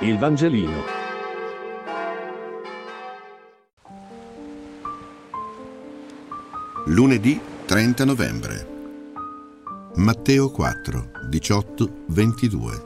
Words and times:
Il 0.00 0.18
Vangelino. 0.18 0.82
Lunedì 6.84 7.40
30 7.64 8.04
novembre. 8.04 8.66
Matteo 9.94 10.50
4, 10.50 11.10
18, 11.30 12.04
22. 12.08 12.84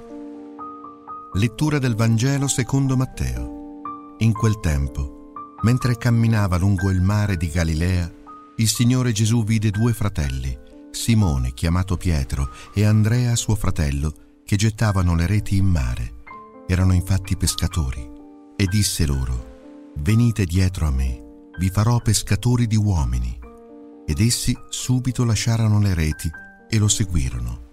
Lettura 1.35 1.81
del 1.81 1.97
Vangelo 1.97 2.47
secondo 2.47 2.97
Matteo. 2.97 4.15
In 4.19 4.33
quel 4.33 4.61
tempo, 4.61 5.33
mentre 5.63 5.97
camminava 5.97 6.59
lungo 6.59 6.91
il 6.91 7.01
mare 7.01 7.37
di 7.37 7.49
Galilea, 7.49 8.09
il 8.59 8.69
Signore 8.69 9.11
Gesù 9.11 9.43
vide 9.43 9.73
due 9.73 9.93
fratelli, 9.93 10.57
Simone, 10.93 11.55
chiamato 11.55 11.97
Pietro, 11.97 12.51
e 12.73 12.85
Andrea, 12.85 13.35
suo 13.35 13.57
fratello, 13.57 14.15
che 14.45 14.55
gettavano 14.55 15.17
le 15.17 15.27
reti 15.27 15.57
in 15.57 15.67
mare. 15.67 16.19
Erano 16.71 16.93
infatti 16.93 17.37
pescatori. 17.37 18.09
E 18.55 18.67
disse 18.67 19.05
loro, 19.05 19.91
Venite 19.97 20.45
dietro 20.45 20.87
a 20.87 20.93
me, 20.93 21.49
vi 21.59 21.69
farò 21.69 21.99
pescatori 21.99 22.69
di 22.69 22.77
uomini. 22.77 23.37
Ed 24.07 24.21
essi 24.21 24.57
subito 24.69 25.25
lasciarono 25.25 25.81
le 25.81 25.95
reti 25.95 26.31
e 26.69 26.79
lo 26.79 26.87
seguirono. 26.87 27.73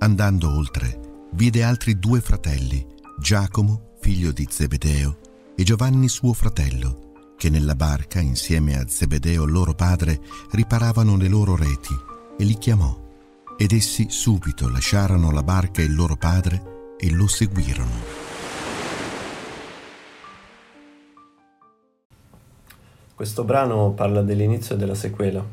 Andando 0.00 0.52
oltre, 0.52 1.28
vide 1.34 1.62
altri 1.62 1.96
due 2.00 2.20
fratelli, 2.20 2.84
Giacomo, 3.20 3.94
figlio 4.00 4.32
di 4.32 4.48
Zebedeo, 4.50 5.20
e 5.54 5.62
Giovanni 5.62 6.08
suo 6.08 6.32
fratello, 6.32 7.34
che 7.36 7.48
nella 7.50 7.76
barca, 7.76 8.18
insieme 8.18 8.76
a 8.76 8.88
Zebedeo 8.88 9.44
loro 9.44 9.74
padre, 9.74 10.20
riparavano 10.50 11.16
le 11.16 11.28
loro 11.28 11.54
reti, 11.54 11.94
e 12.36 12.42
li 12.42 12.58
chiamò. 12.58 13.00
Ed 13.56 13.70
essi 13.70 14.06
subito 14.08 14.68
lasciarono 14.68 15.30
la 15.30 15.44
barca 15.44 15.82
e 15.82 15.84
il 15.84 15.94
loro 15.94 16.16
padre 16.16 16.74
e 17.00 17.10
lo 17.10 17.28
seguirono. 17.28 18.16
Questo 23.14 23.44
brano 23.44 23.92
parla 23.92 24.22
dell'inizio 24.22 24.76
della 24.76 24.94
sequela, 24.94 25.44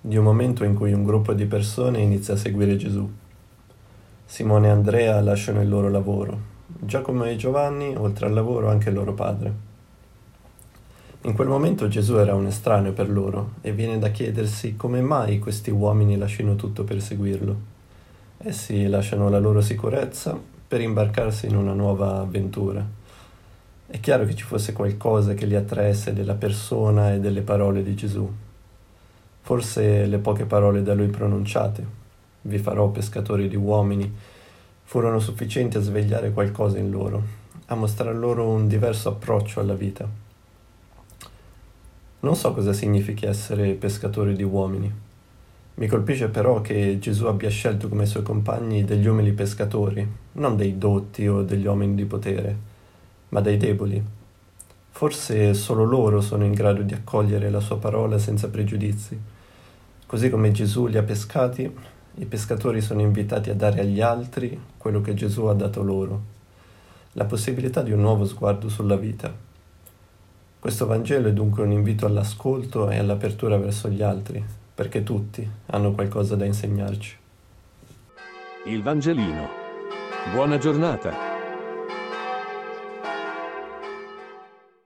di 0.00 0.16
un 0.16 0.24
momento 0.24 0.64
in 0.64 0.74
cui 0.74 0.92
un 0.92 1.04
gruppo 1.04 1.32
di 1.34 1.46
persone 1.46 2.00
inizia 2.00 2.34
a 2.34 2.36
seguire 2.36 2.76
Gesù. 2.76 3.08
Simone 4.24 4.66
e 4.66 4.70
Andrea 4.70 5.20
lasciano 5.20 5.60
il 5.60 5.68
loro 5.68 5.88
lavoro, 5.88 6.38
Giacomo 6.66 7.24
e 7.24 7.36
Giovanni, 7.36 7.94
oltre 7.94 8.26
al 8.26 8.32
lavoro, 8.32 8.68
anche 8.68 8.88
il 8.88 8.94
loro 8.94 9.14
padre. 9.14 9.72
In 11.22 11.34
quel 11.34 11.48
momento 11.48 11.88
Gesù 11.88 12.16
era 12.16 12.34
un 12.34 12.46
estraneo 12.46 12.92
per 12.92 13.08
loro 13.08 13.52
e 13.60 13.72
viene 13.72 13.98
da 13.98 14.10
chiedersi 14.10 14.76
come 14.76 15.00
mai 15.00 15.38
questi 15.38 15.70
uomini 15.70 16.18
lasciano 16.18 16.56
tutto 16.56 16.84
per 16.84 17.00
seguirlo. 17.00 17.72
Essi 18.38 18.86
lasciano 18.88 19.28
la 19.28 19.38
loro 19.38 19.60
sicurezza 19.60 20.38
per 20.66 20.80
imbarcarsi 20.80 21.46
in 21.46 21.56
una 21.56 21.72
nuova 21.72 22.20
avventura. 22.20 22.84
È 23.86 24.00
chiaro 24.00 24.24
che 24.24 24.34
ci 24.34 24.42
fosse 24.42 24.72
qualcosa 24.72 25.34
che 25.34 25.46
li 25.46 25.54
attraesse 25.54 26.12
della 26.12 26.34
persona 26.34 27.12
e 27.12 27.20
delle 27.20 27.42
parole 27.42 27.82
di 27.82 27.94
Gesù. 27.94 28.28
Forse 29.40 30.06
le 30.06 30.18
poche 30.18 30.46
parole 30.46 30.82
da 30.82 30.94
lui 30.94 31.08
pronunciate, 31.08 31.86
vi 32.42 32.58
farò 32.58 32.88
pescatori 32.88 33.48
di 33.48 33.56
uomini, 33.56 34.12
furono 34.82 35.20
sufficienti 35.20 35.76
a 35.76 35.80
svegliare 35.80 36.32
qualcosa 36.32 36.78
in 36.78 36.90
loro, 36.90 37.22
a 37.66 37.74
mostrar 37.74 38.14
loro 38.14 38.48
un 38.48 38.66
diverso 38.68 39.10
approccio 39.10 39.60
alla 39.60 39.74
vita. 39.74 40.06
Non 42.20 42.36
so 42.36 42.52
cosa 42.52 42.72
significhi 42.72 43.26
essere 43.26 43.74
pescatori 43.74 44.34
di 44.34 44.42
uomini. 44.42 44.92
Mi 45.76 45.88
colpisce 45.88 46.28
però 46.28 46.60
che 46.60 47.00
Gesù 47.00 47.26
abbia 47.26 47.50
scelto 47.50 47.88
come 47.88 48.06
suoi 48.06 48.22
compagni 48.22 48.84
degli 48.84 49.08
umili 49.08 49.32
pescatori, 49.32 50.08
non 50.32 50.56
dei 50.56 50.78
dotti 50.78 51.26
o 51.26 51.42
degli 51.42 51.66
uomini 51.66 51.96
di 51.96 52.04
potere, 52.04 52.56
ma 53.30 53.40
dei 53.40 53.56
deboli. 53.56 54.00
Forse 54.90 55.52
solo 55.54 55.82
loro 55.82 56.20
sono 56.20 56.44
in 56.44 56.52
grado 56.52 56.82
di 56.82 56.94
accogliere 56.94 57.50
la 57.50 57.58
sua 57.58 57.78
parola 57.78 58.18
senza 58.18 58.48
pregiudizi. 58.48 59.20
Così 60.06 60.30
come 60.30 60.52
Gesù 60.52 60.86
li 60.86 60.96
ha 60.96 61.02
pescati, 61.02 61.68
i 62.14 62.24
pescatori 62.26 62.80
sono 62.80 63.00
invitati 63.00 63.50
a 63.50 63.54
dare 63.56 63.80
agli 63.80 64.00
altri 64.00 64.56
quello 64.78 65.00
che 65.00 65.14
Gesù 65.14 65.46
ha 65.46 65.54
dato 65.54 65.82
loro, 65.82 66.22
la 67.14 67.24
possibilità 67.24 67.82
di 67.82 67.90
un 67.90 68.00
nuovo 68.00 68.26
sguardo 68.26 68.68
sulla 68.68 68.96
vita. 68.96 69.34
Questo 70.60 70.86
Vangelo 70.86 71.26
è 71.26 71.32
dunque 71.32 71.64
un 71.64 71.72
invito 71.72 72.06
all'ascolto 72.06 72.88
e 72.90 72.98
all'apertura 72.98 73.56
verso 73.56 73.88
gli 73.88 74.02
altri, 74.02 74.62
perché 74.74 75.02
tutti 75.02 75.48
hanno 75.66 75.92
qualcosa 75.92 76.34
da 76.34 76.44
insegnarci. 76.44 77.16
Il 78.66 78.82
Vangelino. 78.82 79.48
Buona 80.32 80.58
giornata. 80.58 81.33